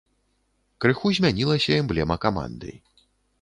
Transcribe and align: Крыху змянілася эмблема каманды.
Крыху 0.85 1.11
змянілася 1.17 1.77
эмблема 1.83 2.19
каманды. 2.25 2.71